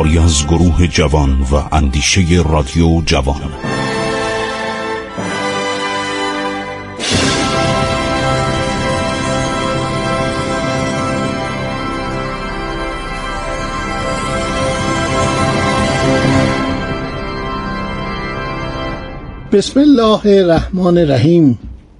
کاری 0.00 0.18
از 0.18 0.46
گروه 0.46 0.86
جوان 0.86 1.30
و 1.52 1.74
اندیشه 1.74 2.20
رادیو 2.50 3.02
جوان. 3.06 3.40
بسم 19.52 19.80
الله 19.80 20.26
الرحمن 20.26 20.98
الرحیم. 20.98 21.58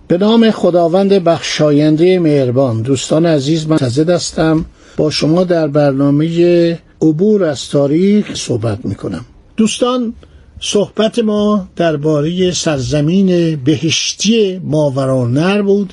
به 0.09 0.19
نام 0.19 0.51
خداوند 0.51 1.12
بخشاینده 1.12 2.19
مهربان 2.19 2.83
دوستان 2.83 3.27
عزیز 3.27 3.69
من 3.69 3.77
تزد 3.77 4.11
هستم. 4.11 4.64
با 4.97 5.11
شما 5.11 5.45
در 5.45 5.69
برنامه 5.69 6.78
عبور 7.03 7.45
از 7.45 7.69
تاریخ 7.69 8.35
صحبت 8.35 8.85
می 8.85 8.95
کنم 8.95 9.25
دوستان 9.57 10.15
صحبت 10.61 11.19
ما 11.19 11.69
درباره 11.77 12.53
سرزمین 12.53 13.57
بهشتی 13.57 14.59
ماورانر 14.59 15.62
بود 15.62 15.92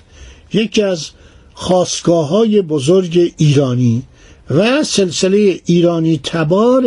یکی 0.54 0.82
از 0.84 1.10
خواستگاه 1.54 2.28
های 2.28 2.62
بزرگ 2.62 3.34
ایرانی 3.38 4.04
و 4.50 4.84
سلسله 4.84 5.60
ایرانی 5.66 6.20
تبار 6.24 6.84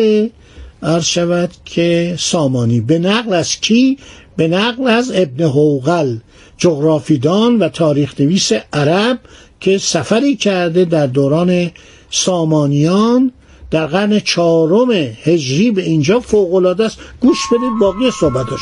عرض 0.82 1.04
شود 1.04 1.50
که 1.64 2.16
سامانی. 2.18 2.80
به 2.80 2.98
نقل 2.98 3.34
از 3.34 3.56
کی؟ 3.56 3.98
به 4.36 4.48
نقل 4.48 4.88
از 4.88 5.12
ابن 5.14 5.44
هوغل 5.44 6.16
جغرافیدان 6.58 7.58
و 7.58 7.68
تاریخ 7.68 8.20
نویس 8.20 8.52
عرب 8.72 9.18
که 9.60 9.78
سفری 9.78 10.36
کرده 10.36 10.84
در 10.84 11.06
دوران 11.06 11.70
سامانیان 12.10 13.32
در 13.70 13.86
قرن 13.86 14.18
چهارم 14.20 14.90
هجری 15.24 15.70
به 15.70 15.82
اینجا 15.82 16.20
فوقالعاده 16.20 16.84
است. 16.84 16.98
گوش 17.20 17.38
بدید 17.52 17.78
باقی 17.80 18.10
صحبتاش. 18.10 18.60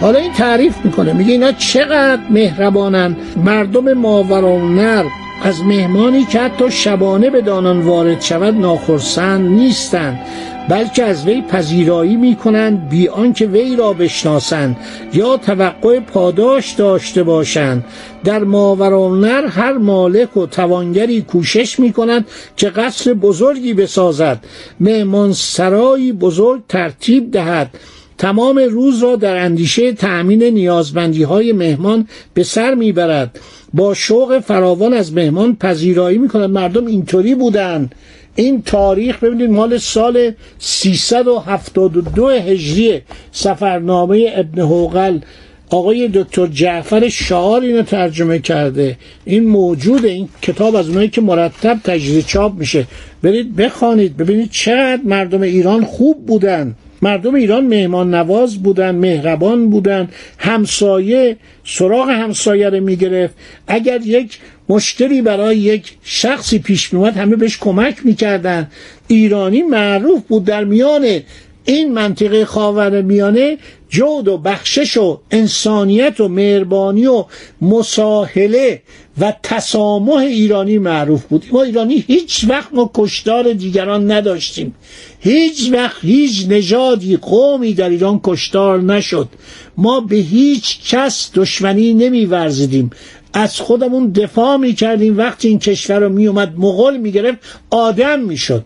حالا 0.00 0.18
این 0.18 0.32
تعریف 0.32 0.84
می‌کنه 0.84 1.12
میگه 1.12 1.32
اینا 1.32 1.52
چقدر 1.52 2.20
مهربانن. 2.30 3.16
مردم 3.44 3.92
ماورانر 3.92 5.04
از 5.42 5.64
مهمانی 5.64 6.24
که 6.24 6.40
حتی 6.40 6.70
شبانه 6.70 7.30
به 7.30 7.40
دانان 7.40 7.80
وارد 7.80 8.20
شود 8.20 8.54
ناخرسند 8.54 9.50
نیستند 9.50 10.20
بلکه 10.68 11.04
از 11.04 11.26
وی 11.26 11.42
پذیرایی 11.42 12.16
می‌کنند 12.16 12.88
بی 12.88 13.08
آنکه 13.08 13.46
وی 13.46 13.76
را 13.76 13.92
بشناسند 13.92 14.76
یا 15.12 15.36
توقع 15.36 16.00
پاداش 16.00 16.72
داشته 16.72 17.22
باشند. 17.22 17.84
در 18.24 18.44
ماورانر 18.44 19.46
هر 19.46 19.72
مالک 19.72 20.36
و 20.36 20.46
توانگری 20.46 21.22
کوشش 21.22 21.80
می‌کند 21.80 22.26
که 22.56 22.68
قصر 22.68 23.14
بزرگی 23.14 23.74
بسازد. 23.74 24.44
مهمان 24.80 25.32
سرایی 25.32 26.12
بزرگ 26.12 26.62
ترتیب 26.68 27.30
دهد. 27.30 27.70
تمام 28.18 28.58
روز 28.58 29.02
را 29.02 29.16
در 29.16 29.36
اندیشه 29.36 29.92
تأمین 29.92 30.42
نیازمندی 30.42 31.22
های 31.22 31.52
مهمان 31.52 32.08
به 32.34 32.42
سر 32.42 32.74
می‌برد. 32.74 33.38
با 33.74 33.94
شوق 33.94 34.38
فراوان 34.38 34.92
از 34.92 35.12
مهمان 35.12 35.56
پذیرایی 35.56 36.18
می‌کند. 36.18 36.50
مردم 36.50 36.86
اینطوری 36.86 37.34
بودن. 37.34 37.90
این 38.34 38.62
تاریخ 38.62 39.24
ببینید 39.24 39.50
مال 39.50 39.78
سال 39.78 40.32
372 40.58 42.28
هجری 42.28 43.00
سفرنامه 43.32 44.32
ابن 44.34 44.60
هوغل 44.60 45.18
آقای 45.70 46.08
دکتر 46.08 46.46
جعفر 46.46 47.08
شعار 47.08 47.62
اینو 47.62 47.82
ترجمه 47.82 48.38
کرده. 48.38 48.96
این 49.24 49.46
موجود 49.46 50.04
این 50.04 50.28
کتاب 50.42 50.76
از 50.76 50.88
اونایی 50.88 51.08
که 51.08 51.20
مرتب 51.20 51.78
تجدید 51.84 52.26
چاپ 52.26 52.54
میشه. 52.54 52.86
برید 53.22 53.56
بخوانید. 53.56 54.16
ببینید 54.16 54.50
چقدر 54.50 55.02
مردم 55.04 55.42
ایران 55.42 55.84
خوب 55.84 56.26
بودن. 56.26 56.74
مردم 57.02 57.34
ایران 57.34 57.66
مهمان 57.66 58.14
نواز 58.14 58.62
بودن 58.62 58.90
مهربان 58.90 59.70
بودن. 59.70 60.08
همسایه 60.38 61.36
سراغ 61.64 62.08
همسایه 62.08 62.68
رو 62.68 62.80
می‌گرفت. 62.80 63.34
اگر 63.66 64.00
یک 64.04 64.38
مشکلی 64.68 65.22
برای 65.22 65.56
یک 65.56 65.92
شخصی 66.02 66.58
پیش 66.58 66.92
میومد 66.92 67.16
همه 67.16 67.36
بهش 67.36 67.58
کمک 67.58 67.96
می‌کردن. 68.04 68.70
ایرانی 69.08 69.62
معروف 69.62 70.22
بود 70.22 70.44
در 70.44 70.64
میان 70.64 71.20
این 71.68 71.92
منطقه 71.92 72.44
خاور 72.44 73.02
میانه 73.02 73.58
جود 73.88 74.28
و 74.28 74.38
بخشش 74.38 74.96
و 74.96 75.20
انسانیت 75.30 76.20
و 76.20 76.28
مهربانی 76.28 77.06
و 77.06 77.24
مساهله 77.62 78.82
و 79.20 79.34
تسامح 79.42 80.16
ایرانی 80.16 80.78
معروف 80.78 81.24
بود. 81.24 81.44
ما 81.52 81.62
ایرانی 81.62 82.04
هیچ 82.06 82.46
وقت 82.48 82.68
ما 82.72 82.90
کشتار 82.94 83.52
دیگران 83.52 84.10
نداشتیم. 84.10 84.74
هیچ 85.20 85.72
وقت 85.72 85.96
هیچ 86.02 86.46
نژادی 86.48 87.16
قومی 87.16 87.74
در 87.74 87.88
ایران 87.88 88.20
کشتار 88.24 88.82
نشد. 88.82 89.28
ما 89.76 90.00
به 90.00 90.16
هیچ 90.16 90.78
کس 90.90 91.30
دشمنی 91.34 91.94
نمیورزیدیم. 91.94 92.90
از 93.32 93.60
خودمون 93.60 94.10
دفاع 94.10 94.56
می‌کردیم. 94.56 95.18
وقتی 95.18 95.48
این 95.48 95.58
کشور 95.58 95.98
رو 95.98 96.08
میومد 96.08 96.54
مغول 96.58 96.96
می‌گرفت 96.96 97.38
آدم 97.70 98.20
می‌شد. 98.20 98.64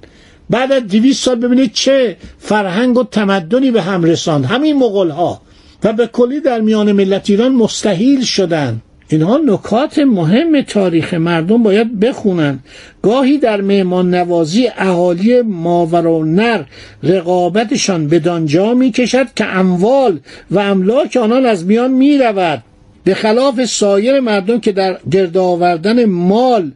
بعد 0.53 0.73
از 0.73 0.87
دویست 0.87 1.25
سال 1.25 1.35
ببینید 1.35 1.73
چه 1.73 2.17
فرهنگ 2.39 2.99
و 2.99 3.05
تمدنی 3.05 3.71
به 3.71 3.83
هم 3.83 4.05
رساند. 4.05 4.45
همین 4.45 4.77
مغول 4.79 5.11
ها 5.11 5.41
و 5.85 5.93
به 5.93 6.07
کلی 6.07 6.41
در 6.41 6.61
میان 6.61 6.93
ملت 6.93 7.31
ایران 7.31 7.53
مستحیل 7.53 8.25
شدند 8.25 8.83
اینها 9.09 9.37
نکات 9.47 9.99
مهم 9.99 10.61
تاریخ 10.61 11.15
مردم 11.15 11.63
باید 11.63 12.01
بخونن. 12.01 12.59
گاهی 13.03 13.39
در 13.39 13.61
مهمان 13.61 14.15
نوازی 14.15 14.69
اهالی 14.77 15.43
ماورانر 15.43 16.65
رقابتشان 17.03 18.07
به 18.09 18.19
دانجا 18.19 18.75
می 18.75 18.91
کشد 18.91 19.27
که 19.37 19.45
اموال 19.45 20.19
و 20.51 20.59
املاک 20.59 21.17
آنان 21.17 21.47
از 21.47 21.67
میان 21.67 21.91
می 21.91 22.19
رود 22.19 22.63
به 23.05 23.15
خلاف 23.15 23.65
سایر 23.65 24.21
مردم 24.21 24.61
که 24.61 24.73
در 24.73 24.99
گرد 25.11 25.37
آوردن 25.37 26.05
مال 26.05 26.71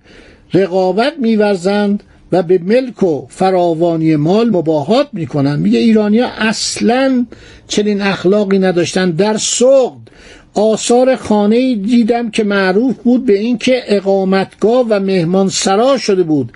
رقابت 0.55 1.13
میورزند 1.19 2.03
و 2.33 2.43
به 2.43 2.59
ملک 2.59 3.03
و 3.03 3.27
فراوانی 3.29 4.17
مال 4.17 4.51
مباهات 4.51 5.09
می‌کنن. 5.13 5.59
میگه 5.59 5.79
ایرانیا 5.79 6.27
اصلا 6.29 7.27
چنین 7.69 8.01
اخلاقی 8.01 8.59
نداشتن. 8.59 9.11
در 9.11 9.37
سقد 9.37 10.11
آثار 10.55 11.17
خانه 11.17 11.75
دیدم 11.75 12.31
که 12.31 12.45
معروف 12.45 12.95
بود 12.97 13.27
به 13.27 13.39
اینکه 13.39 13.83
اقامتگاه 13.87 14.87
و 14.89 15.01
مهمان 15.01 15.49
سرا 15.49 15.99
شده 15.99 16.23
بود. 16.23 16.53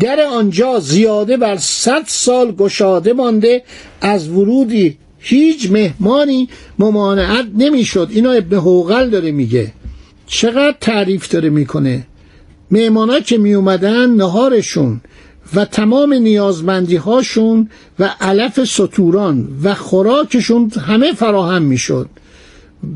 در 0.00 0.20
آنجا 0.20 0.80
زیاده 0.80 1.36
بر 1.36 1.56
صد 1.56 2.02
سال 2.06 2.52
گشاده 2.52 3.12
مانده. 3.12 3.62
از 4.00 4.28
ورودی 4.28 4.96
هیچ 5.18 5.70
مهمانی 5.70 6.48
ممانعت 6.78 7.46
نمی‌شد. 7.58 8.08
اینا 8.10 8.30
ابن 8.32 8.56
حوغل 8.56 9.10
داره 9.10 9.30
میگه. 9.30 9.72
چقدر 10.26 10.76
تعریف 10.80 11.28
داره 11.28 11.50
می‌کنه؟ 11.50 12.06
مهمانا 12.72 13.20
که 13.20 13.38
می 13.38 13.54
اومدن 13.54 14.10
نهارشون 14.10 15.00
و 15.54 15.64
تمام 15.64 16.12
نیازمندی 16.12 16.96
هاشون 16.96 17.68
و 17.98 18.10
علف 18.20 18.64
سطوران 18.64 19.48
و 19.62 19.74
خوراکشون 19.74 20.70
همه 20.86 21.12
فراهم 21.12 21.62
می‌شد. 21.62 22.08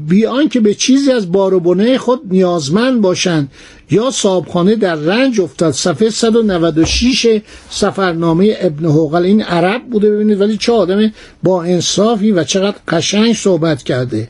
بیان 0.08 0.48
که 0.48 0.60
به 0.60 0.74
چیزی 0.74 1.12
از 1.12 1.32
بار 1.32 1.98
خود 1.98 2.20
نیازمند 2.30 3.00
باشند 3.00 3.50
یا 3.90 4.10
صابخانه 4.10 4.76
در 4.76 4.94
رنج 4.94 5.40
افتاد. 5.40 5.72
صفحه 5.72 6.10
196 6.10 7.40
سفرنامه 7.70 8.56
ابن 8.60 8.86
حوقل 8.86 9.22
این 9.24 9.42
عرب 9.42 9.82
بوده 9.90 10.10
ببینید 10.10 10.40
ولی 10.40 10.56
چه 10.56 10.72
آدم 10.72 11.12
با 11.42 11.62
انصافی 11.62 12.32
و 12.32 12.44
چقدر 12.44 12.76
قشنگ 12.88 13.32
صحبت 13.32 13.82
کرده. 13.82 14.28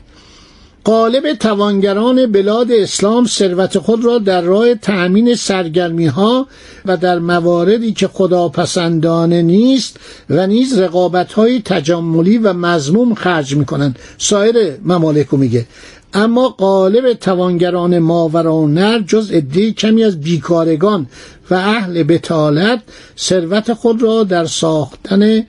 قالب 0.87 1.33
توانگران 1.33 2.31
بلاد 2.31 2.71
اسلام 2.71 3.25
ثروت 3.25 3.79
خود 3.79 4.05
را 4.05 4.17
در 4.17 4.41
راه 4.41 4.75
تأمین 4.75 5.35
سرگرمی 5.35 6.05
ها 6.05 6.47
و 6.85 6.97
در 6.97 7.19
مواردی 7.19 7.93
که 7.93 8.07
خداپسندانه 8.07 9.41
نیست 9.41 9.99
و 10.29 10.47
نیز 10.47 10.79
رقابت 10.79 11.33
های 11.33 11.61
تجملی 11.65 12.37
و 12.37 12.53
مضموم 12.53 13.13
خرج 13.13 13.55
می 13.55 13.65
کنند 13.65 13.99
سایر 14.17 14.55
ممالک 14.83 15.33
میگه. 15.33 15.65
اما 16.13 16.49
قالب 16.49 17.13
توانگران 17.13 17.99
ماورانر 17.99 18.99
جز 18.99 19.31
عده 19.31 19.71
کمی 19.71 20.03
از 20.03 20.21
بیکارگان 20.21 21.07
و 21.51 21.55
اهل 21.55 22.03
بتالت 22.03 22.81
ثروت 23.17 23.73
خود 23.73 24.03
را 24.03 24.23
در 24.23 24.45
ساختن 24.45 25.45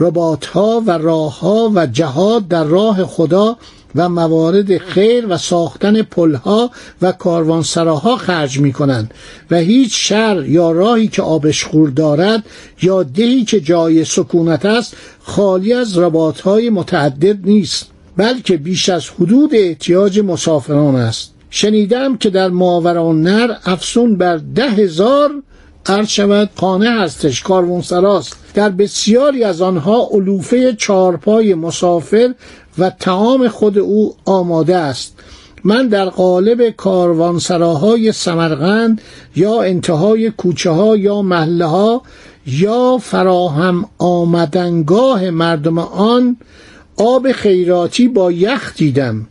رباطها 0.00 0.82
و 0.86 0.90
راهها 0.90 1.70
و 1.74 1.86
جهاد 1.86 2.48
در 2.48 2.64
راه 2.64 3.04
خدا 3.04 3.56
و 3.94 4.08
موارد 4.08 4.78
خیر 4.78 5.26
و 5.28 5.38
ساختن 5.38 6.02
پلها 6.02 6.70
و 7.02 7.12
کاروانسراها 7.12 8.16
خرج 8.16 8.58
می 8.60 8.72
کنند 8.72 9.14
و 9.50 9.56
هیچ 9.56 10.08
شهر 10.08 10.44
یا 10.44 10.70
راهی 10.70 11.08
که 11.08 11.22
آبشخور 11.22 11.90
دارد 11.90 12.44
یا 12.82 13.02
دهی 13.02 13.44
که 13.44 13.60
جای 13.60 14.04
سکونت 14.04 14.64
است 14.64 14.96
خالی 15.22 15.72
از 15.72 15.98
رباطهای 15.98 16.70
متعدد 16.70 17.46
نیست 17.46 17.86
بلکه 18.16 18.56
بیش 18.56 18.88
از 18.88 19.08
حدود 19.08 19.50
احتیاج 19.54 20.20
مسافران 20.20 20.96
است. 20.96 21.34
شنیدم 21.50 22.16
که 22.16 22.30
در 22.30 22.48
ماوران 22.48 23.22
نر 23.22 23.54
افسون 23.64 24.16
بر 24.16 24.36
ده 24.36 24.70
هزار 24.70 25.30
عرض 25.86 26.08
شود. 26.08 26.50
خانه 26.56 26.90
هستش 26.90 27.44
سراست 27.82 28.36
در 28.54 28.68
بسیاری 28.68 29.44
از 29.44 29.62
آنها 29.62 30.08
علوفه 30.12 30.72
چارپای 30.72 31.54
مسافر 31.54 32.34
و 32.80 32.90
تعام 32.90 33.48
خود 33.48 33.78
او 33.78 34.14
آماده 34.24 34.76
است. 34.76 35.18
من 35.64 35.88
در 35.88 36.04
قالب 36.04 36.70
کاروانسراهای 36.70 38.12
سمرقند 38.12 39.00
یا 39.36 39.62
انتهای 39.62 40.30
کوچه 40.30 40.70
ها 40.70 40.96
یا 40.96 41.22
محله 41.22 41.66
ها 41.66 42.02
یا 42.46 42.98
فراهم 42.98 43.88
آمدنگاه 43.98 45.30
مردم 45.30 45.78
آن 45.78 46.36
آب 46.96 47.32
خیراتی 47.32 48.08
با 48.08 48.32
یخ 48.32 48.74
دیدم. 48.76 49.26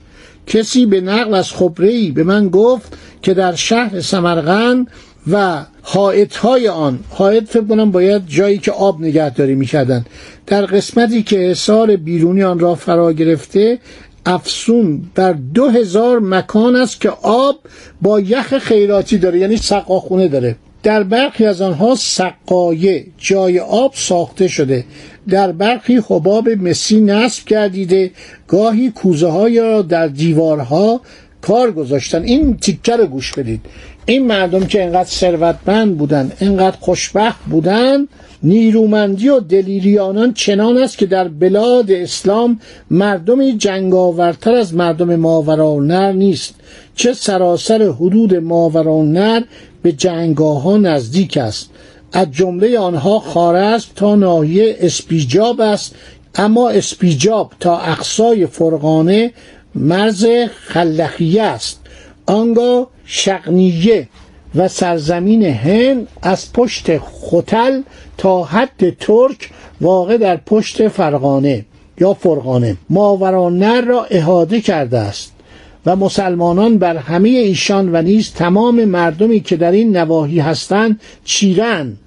کسی 0.48 0.86
به 0.86 1.02
نقل 1.02 1.34
از 1.34 1.52
خبری 1.52 2.12
به 2.12 2.24
من 2.24 2.50
گفت 2.50 2.98
که 3.22 3.34
در 3.34 3.56
شهر 3.56 4.02
سمرقند 4.02 4.88
و 5.32 5.66
حائط 5.92 6.36
های 6.36 6.68
آن 6.68 7.00
حائط 7.10 7.50
فکر 7.50 7.64
کنم 7.64 7.92
باید 7.92 8.28
جایی 8.28 8.58
که 8.58 8.72
آب 8.72 9.02
نگهداری 9.02 9.56
می‌کردن. 9.56 10.06
در 10.48 10.66
قسمتی 10.66 11.24
که 11.24 11.38
حصار 11.38 11.96
بیرونی 11.96 12.44
آن 12.44 12.60
را 12.60 12.76
فرا 12.76 13.14
گرفته 13.14 13.80
افسون 14.26 15.02
بر 15.16 15.34
دو 15.34 15.70
هزار 15.70 16.20
مکان 16.20 16.76
است 16.76 17.02
که 17.02 17.10
آب 17.22 17.56
با 18.02 18.20
یخ 18.20 18.58
خیراتی 18.58 19.18
داره 19.18 19.40
یعنی 19.40 19.58
سقاخونه 19.58 20.28
داره. 20.28 20.56
در 20.84 21.04
برخی 21.04 21.46
از 21.46 21.62
آنها 21.62 21.96
سقایه 21.96 23.06
جای 23.18 23.60
آب 23.60 23.92
ساخته 23.96 24.48
شده. 24.48 24.86
در 25.30 25.52
برخی 25.52 26.02
حباب 26.10 26.50
مسی 26.50 27.02
نصب 27.02 27.48
گردیده. 27.48 28.12
گاهی 28.48 28.92
کوزه 28.92 29.28
های 29.28 29.60
را 29.60 29.82
در 29.82 30.08
دیوارها 30.08 31.02
کار 31.42 31.72
گذاشتن. 31.72 32.24
این 32.24 32.58
تیکه 32.58 32.96
رو 32.96 33.06
گوش 33.06 33.34
بدید. 33.34 33.62
این 34.06 34.28
مردم 34.28 34.66
که 34.66 34.84
انقدر 34.84 35.10
ثروتمند 35.10 35.98
بودن 35.98 36.32
انقدر 36.42 36.78
خوشبخت 36.80 37.40
بودن 37.50 38.08
نیرومندی 38.44 39.30
و 39.30 39.40
دلیری 39.40 40.00
آنان 40.00 40.34
چنان 40.34 40.78
است 40.78 40.98
که 40.98 41.06
در 41.06 41.28
بلاد 41.28 41.92
اسلام 41.92 42.60
مردمی 42.92 43.58
جنگاورتر 43.58 44.54
از 44.54 44.74
مردم 44.74 45.16
ماوراءالنهر 45.16 46.12
نیست. 46.12 46.56
چه 46.96 47.14
سراسر 47.14 47.84
حدود 47.84 48.36
ماوراءالنهر 48.36 49.42
به 49.82 49.92
جنگ‌گاه 49.92 50.62
ها 50.62 50.78
نزدیک 50.78 51.38
است. 51.38 51.70
از 52.12 52.32
جمله 52.32 52.80
آنها 52.80 53.20
خوارزم 53.20 53.88
تا 53.96 54.16
ناحیه 54.16 54.76
اسپیجاب 54.80 55.62
است. 55.62 55.96
اما 56.36 56.70
اسپیجاب 56.70 57.52
تا 57.60 57.78
اقصای 57.80 58.46
فرغانه 58.46 59.32
مرز 59.76 60.26
خلخیه 60.66 61.44
است. 61.44 61.80
آنگاه 62.26 62.88
شقنیه 63.06 64.08
و 64.56 64.68
سرزمین 64.68 65.44
هند 65.44 66.08
از 66.22 66.54
پشت 66.54 66.98
خوتل 66.98 67.82
تا 68.18 68.44
حد 68.44 68.98
ترک 69.00 69.50
واقع 69.82 70.18
در 70.18 70.38
پشت 70.38 70.88
فرغانه 70.88 71.66
یا 72.00 72.14
فرغانه. 72.14 72.78
ماورانر 72.90 73.82
را 73.82 74.04
احاده 74.04 74.62
کرده 74.62 74.98
است 74.98 75.34
و 75.86 75.96
مسلمانان 75.96 76.78
بر 76.78 76.98
همه 76.98 77.30
ایشان 77.30 77.96
و 77.96 78.02
نیز 78.02 78.34
تمام 78.34 78.86
مردمی 78.86 79.40
که 79.40 79.56
در 79.58 79.72
این 79.72 79.98
نواحی 79.98 80.40
هستند 80.40 81.02
چیرن 81.26 81.98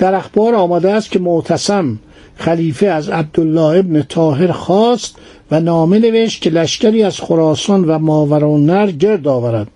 در 0.00 0.14
اخبار 0.14 0.54
آمده 0.54 0.92
است 0.92 1.10
که 1.10 1.18
معتصم 1.18 1.98
خلیفه 2.36 2.86
از 2.86 3.08
عبدالله 3.08 3.78
ابن 3.78 4.02
طاهر 4.02 4.52
خواست 4.52 5.16
و 5.50 5.60
نامه 5.60 5.98
نوشت 5.98 6.42
که 6.42 6.50
لشکری 6.50 7.02
از 7.02 7.20
خراسان 7.20 7.84
و 7.84 7.98
ماورانر 7.98 8.90
گرد 8.90 9.28
آورد. 9.28 9.68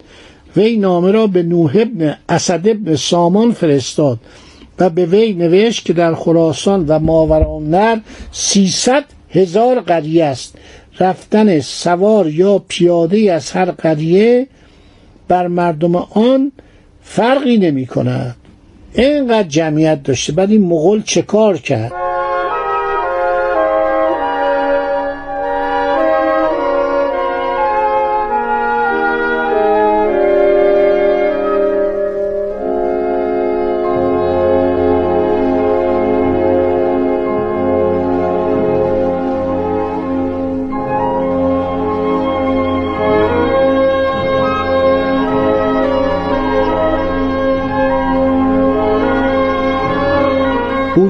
وی 0.57 0.77
نامه 0.77 1.11
را 1.11 1.27
به 1.27 1.43
نوح 1.43 1.77
ابن 1.81 2.17
اسد 2.29 2.69
ابن 2.69 2.97
سامان 2.97 3.53
فرستاد 3.53 4.19
و 4.79 4.91
به 4.91 5.07
وی 5.07 5.33
نوشت 5.33 5.85
که 5.85 5.93
در 5.93 6.15
خراسان 6.15 6.87
و 6.89 6.99
ماورانر 6.99 8.01
سیصد 8.33 9.05
هزار 9.31 9.81
قریه 9.81 10.25
است. 10.25 10.55
رفتن 11.01 11.61
سوار 11.61 12.29
یا 12.29 12.65
پیاده 12.69 13.33
از 13.33 13.51
هر 13.53 13.71
قریه 13.71 14.47
بر 15.29 15.47
مردم 15.47 15.97
آن 15.97 16.53
فرقی 17.03 17.59
نمی 17.59 17.87
کند. 17.87 18.37
اینقدر 18.95 19.49
جمعیت 19.49 20.03
داشته 20.03 20.33
بعد 20.33 20.51
این 20.51 20.63
مغول 20.63 21.03
چه 21.03 21.23
کار 21.23 21.59
کرد؟ 21.59 21.93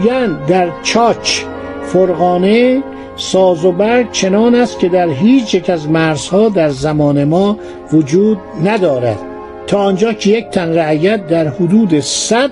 گویند 0.04 0.46
در 0.46 0.68
چاچ 0.82 1.40
فرغانه 1.86 2.82
ساز 3.16 3.64
و 3.64 3.72
برگ 3.72 4.10
چنان 4.12 4.54
است 4.54 4.78
که 4.78 4.88
در 4.88 5.08
هیچ 5.08 5.54
یک 5.54 5.70
از 5.70 5.88
مرزها 5.88 6.48
در 6.48 6.68
زمان 6.68 7.24
ما 7.24 7.58
وجود 7.92 8.38
ندارد. 8.64 9.18
تا 9.66 9.78
آنجا 9.78 10.12
که 10.12 10.30
یک 10.30 10.48
تن 10.48 10.68
رعیت 10.74 11.26
در 11.26 11.48
حدود 11.48 12.00
100 12.00 12.50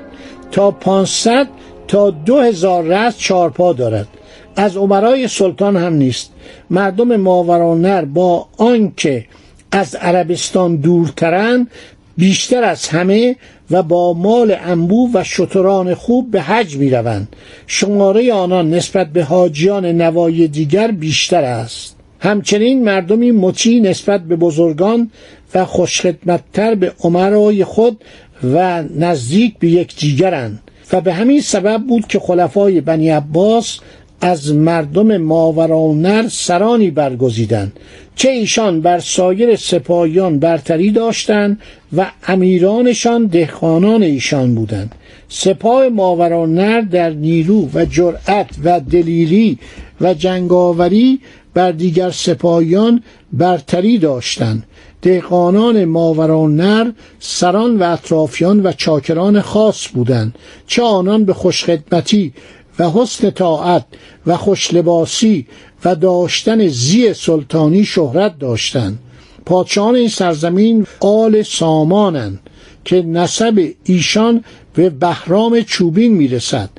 تا 0.51 0.71
500 0.71 1.49
تا 1.89 2.11
2000 2.11 2.85
رست 2.85 3.19
چارپا 3.19 3.73
دارد. 3.73 4.09
از 4.57 4.77
عمرای 4.77 5.29
سلطان 5.29 5.77
هم 5.77 5.93
نیست. 5.93 6.33
مردم 6.71 7.17
ماورانر 7.17 8.05
با 8.05 8.47
آنکه 8.59 9.25
از 9.73 9.95
عربستان 9.95 10.77
دورترند 10.77 11.71
بیشتر 12.17 12.65
از 12.65 12.89
همه 12.89 13.37
و 13.73 13.83
با 13.83 14.13
مال 14.13 14.57
انبو 14.61 15.09
و 15.15 15.25
شتران 15.25 15.95
خوب 15.95 16.31
به 16.31 16.43
حج 16.43 16.77
می 16.77 16.91
روند 16.91 17.37
شماره 17.67 18.33
آنان 18.33 18.71
نسبت 18.71 19.13
به 19.13 19.25
حاجیان 19.25 19.87
نوای 19.87 20.49
دیگر 20.49 20.91
بیشتر 20.91 21.45
است. 21.45 21.97
همچنین 22.21 22.85
مردمی 22.85 23.31
مطیع 23.31 23.81
نسبت 23.81 24.21
به 24.21 24.37
بزرگان 24.37 25.11
و 25.55 25.65
خوشخدمتتر 25.65 26.75
به 26.75 26.93
عمرای 27.01 27.65
خود 27.65 28.05
و 28.55 28.83
نزدیک 28.83 29.59
به 29.59 29.69
یکدیگرند 29.69 30.61
و 30.93 31.01
به 31.01 31.13
همین 31.13 31.41
سبب 31.41 31.83
بود 31.89 32.07
که 32.07 32.19
خلفای 32.19 32.81
بنی 32.81 33.11
عباس 33.11 33.79
از 34.21 34.55
مردم 34.55 35.17
ماورانر 35.17 36.29
سرانی 36.29 36.91
برگزیدند. 36.91 37.73
چه 38.17 38.29
ایشان 38.29 38.81
بر 38.81 38.99
سایر 38.99 39.57
سپاهیان 39.57 40.39
برتری 40.39 40.91
داشتند 40.91 41.61
و 41.97 42.11
امیرانشان 42.29 43.27
دهقانان 43.27 44.03
ایشان 44.03 44.55
بودند. 44.55 44.95
سپاه 45.29 45.89
ماورانر 45.89 46.81
در 46.81 47.11
نیرو 47.11 47.69
و 47.75 47.85
جرأت 47.85 48.49
و 48.65 48.81
دلیری 48.81 49.59
و 50.01 50.15
جنگاوری 50.15 51.21
بر 51.55 51.73
دیگر 51.73 52.11
سپاهیان 52.11 53.03
برتری 53.33 53.99
داشتند. 53.99 54.63
دهقانان 55.03 55.85
ماورانر 55.85 56.93
سران 57.19 57.79
و 57.79 57.93
اطرافیان 57.93 58.67
و 58.67 58.73
چاکران 58.73 59.41
خاص 59.41 59.89
بودند. 59.89 60.35
چه 60.67 60.83
آنان 60.83 61.25
به 61.25 61.35
خوشخدمتی 61.35 62.33
و 62.79 62.91
حسن 62.91 63.31
طاعت 63.31 63.85
و 64.27 64.37
خوشلباسی 64.37 65.47
و 65.85 65.95
داشتن 65.95 66.69
زی 66.69 67.15
سلطانی 67.15 67.85
شهرت 67.85 68.39
داشتند. 68.39 68.99
پادشاهان 69.47 69.95
این 69.95 70.09
سرزمین 70.09 70.87
آل 71.01 71.43
سامانند 71.43 72.41
که 72.85 73.03
نسب 73.03 73.69
ایشان 73.85 74.45
به 74.75 74.91
بهرام 74.91 75.61
چوبین 75.61 76.13
می‌رسد. 76.13 76.71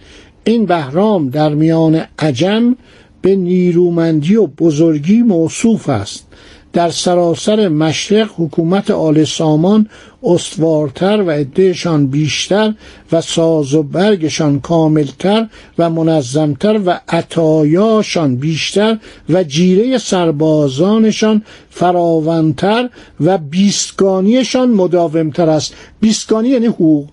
این 0.44 0.66
بهرام 0.66 1.30
در 1.30 1.50
میان 1.50 2.02
عجم 2.20 2.76
به 3.22 3.36
نیرومندی 3.36 4.36
و 4.36 4.48
بزرگی 4.48 5.22
موصوف 5.22 5.90
است. 5.90 6.28
در 6.74 6.90
سراسر 6.90 7.68
مشرق 7.68 8.30
حکومت 8.38 8.92
آل 8.92 9.24
سامان 9.24 9.90
استوارتر 10.24 11.22
و 11.22 11.30
عدهشان 11.32 12.08
بیشتر 12.08 12.74
و 13.12 13.22
ساز 13.22 13.74
و 13.74 13.84
برگشان 13.84 14.60
کاملتر 14.60 15.48
و 15.78 15.90
منظمتر 15.90 16.80
و 16.86 17.00
عطایاشان 17.10 18.36
بیشتر 18.36 18.98
و 19.30 19.44
جیره 19.44 19.98
سربازانشان 19.98 21.44
فراونتر 21.70 22.90
و 23.20 23.38
بیستگانیشان 23.38 24.70
مداومتر 24.70 25.50
است. 25.50 25.74
بیستگانی 26.00 26.50
یعنی 26.50 26.66
حقوق. 26.66 27.08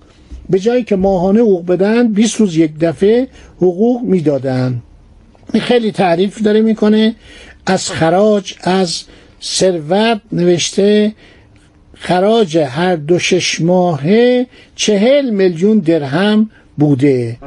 به 0.50 0.58
جایی 0.58 0.84
که 0.84 0.96
ماهانه 0.96 1.40
حقوق 1.40 1.66
بدن 1.66 2.12
20 2.12 2.36
روز 2.36 2.56
یک 2.56 2.78
دفعه 2.80 3.28
حقوق 3.56 4.02
می‌دادن 4.02 4.82
خیلی 5.60 5.92
تعریف 5.92 6.42
داره 6.42 6.60
می‌کنه. 6.60 7.14
از 7.66 7.90
خراج 7.90 8.54
از 8.62 9.02
ثروت 9.42 10.20
نوشته 10.32 11.12
خراج 11.94 12.58
هر 12.58 12.96
دو 12.96 13.18
شش 13.18 13.60
ماهه 13.60 14.46
چهل 14.76 15.30
میلیون 15.30 15.78
درهم 15.78 16.50
بوده. 16.78 17.38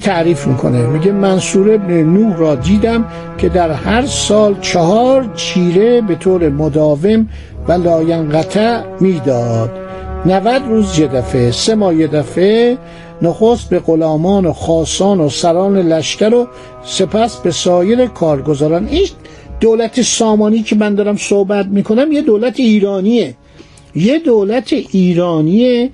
تعریف 0.00 0.46
می‌کنه. 0.46 0.86
میگه 0.86 1.12
منصور 1.12 1.74
ابن 1.74 2.02
نوح 2.02 2.36
را 2.36 2.54
دیدم 2.54 3.04
که 3.38 3.48
در 3.48 3.70
هر 3.70 4.06
سال 4.06 4.56
چهار 4.60 5.32
چیره 5.36 6.00
به 6.00 6.14
طور 6.14 6.48
مداوم 6.48 7.28
و 7.68 7.72
لاینقطع 7.72 8.82
می‌داد. 9.00 9.70
نود 10.26 10.62
روز 10.68 10.98
یه 10.98 11.06
دفعه 11.06 11.50
سه 11.50 11.74
ماه 11.74 11.94
یه 11.94 12.06
دفعه 12.06 12.78
نخست 13.22 13.70
به 13.70 13.78
غلامان 13.78 14.46
و 14.46 14.52
خاصان 14.52 15.20
و 15.20 15.28
سران 15.28 15.76
لشکر 15.76 16.34
و 16.34 16.46
سپس 16.84 17.36
به 17.36 17.50
سایر 17.50 18.06
کارگزاران. 18.06 18.88
این 18.88 19.06
دولت 19.60 20.02
سامانی 20.02 20.62
که 20.62 20.76
من 20.76 20.94
دارم 20.94 21.16
صحبت 21.16 21.66
می‌کنم 21.66 22.12
یه 22.12 22.22
دولت 22.22 22.60
ایرانیه. 22.60 23.34
یه 23.94 24.18
دولت 24.18 24.72
ایرانیه 24.72 25.90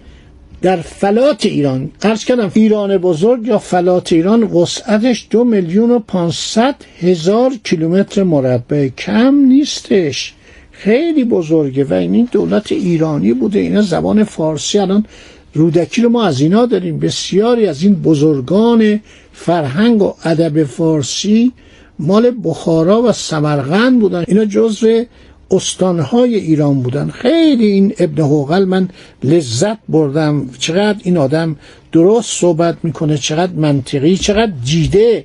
در 0.66 0.76
فلات 0.76 1.46
ایران. 1.46 1.90
قرض 2.00 2.24
کردم 2.24 2.50
ایران 2.54 2.98
بزرگ 2.98 3.46
یا 3.46 3.58
فلات 3.58 4.12
ایران 4.12 4.42
وسعتش 4.42 5.26
دو 5.30 5.44
میلیون 5.44 5.90
و 5.90 5.98
پانصد 5.98 6.74
هزار 7.00 7.52
کیلومتر 7.64 8.22
مربع 8.22 8.88
کم 8.88 9.34
نیستش. 9.34 10.34
خیلی 10.72 11.24
بزرگه 11.24 11.84
و 11.84 11.92
این 11.92 12.28
دولت 12.32 12.72
ایرانی 12.72 13.32
بوده. 13.32 13.58
اینا 13.58 13.82
زبان 13.82 14.24
فارسی 14.24 14.78
الان 14.78 15.06
رودکی 15.54 16.02
رو 16.02 16.08
ما 16.08 16.24
از 16.24 16.40
اینا 16.40 16.66
داریم. 16.66 16.98
بسیاری 16.98 17.66
از 17.66 17.82
این 17.82 17.94
بزرگان 17.94 19.00
فرهنگ 19.32 20.02
و 20.02 20.14
ادب 20.24 20.64
فارسی 20.64 21.52
مال 21.98 22.32
بخارا 22.44 23.02
و 23.02 23.12
سمرقند 23.12 24.00
بودن. 24.00 24.24
اینا 24.28 24.44
جزو 24.44 25.04
استانهای 25.50 26.34
ایران 26.34 26.82
بودن. 26.82 27.10
خیلی 27.10 27.66
این 27.66 27.94
ابن 27.98 28.22
حوقل 28.22 28.64
من 28.64 28.88
لذت 29.24 29.78
بردم. 29.88 30.50
چقدر 30.58 30.98
این 31.04 31.16
آدم 31.16 31.56
درست 31.92 32.40
صحبت 32.40 32.76
می‌کنه 32.82 33.18
چقدر 33.18 33.52
منطقی 33.52 34.16
چقدر 34.16 34.52
جیده. 34.64 35.24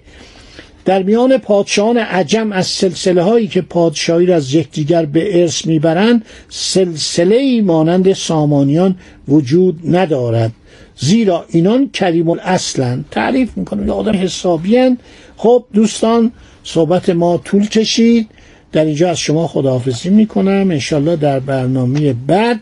در 0.86 1.04
میان 1.04 1.38
پادشاهان 1.38 1.98
عجم 1.98 2.52
از 2.52 2.68
سلسله 2.68 3.24
هایی 3.24 3.48
که 3.48 3.62
پادشاهی 3.62 4.26
را 4.26 4.36
از 4.36 4.54
یکدیگر 4.54 5.06
به 5.06 5.42
ارث 5.42 5.66
می‌برند 5.66 6.26
سلسله 6.50 7.36
ای 7.36 7.62
مانند 7.62 8.14
سامانیان 8.14 8.96
وجود 9.28 9.80
ندارد. 9.96 10.52
زیرا 10.98 11.46
اینان 11.50 11.90
کریم 11.94 12.30
الاصلن. 12.30 13.06
تعریف 13.12 13.58
می‌کنه 13.58 13.92
آدم 13.92 14.16
حسابیان 14.16 14.98
خب 15.38 15.64
دوستان 15.74 16.32
صحبت 16.64 17.10
ما 17.10 17.38
طول 17.38 17.68
کشید. 17.68 18.28
در 18.72 18.86
اینجا 18.86 19.10
از 19.10 19.20
شما 19.20 19.48
خداحافظی 19.48 20.10
می‌کنم. 20.10 20.72
انشالله 20.72 21.16
در 21.16 21.40
برنامه 21.40 22.14
بعد 22.28 22.60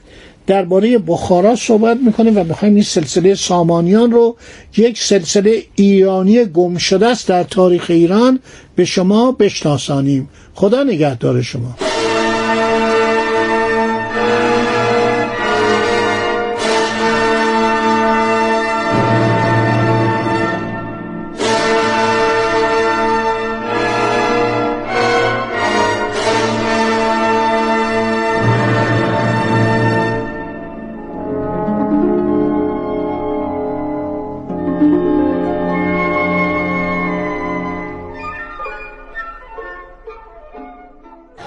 درباره 0.48 0.98
بخارا 0.98 1.56
صحبت 1.56 1.98
می‌کنیم 2.06 2.38
و 2.38 2.44
می‌خوایم 2.44 2.74
این 2.74 2.84
سلسله 2.84 3.36
سامانیان 3.36 4.12
رو 4.12 4.36
یک 4.78 5.02
سلسله 5.02 5.64
ایرانی 5.76 6.46
گم 6.46 6.78
شده 6.78 7.08
است 7.08 7.28
در 7.28 7.44
تاریخ 7.44 7.86
ایران 7.90 8.40
به 8.76 8.86
شما 8.86 9.32
بشناسانیم. 9.32 10.30
خدا 10.54 10.84
نگهدار 10.84 11.42
شما. 11.42 11.89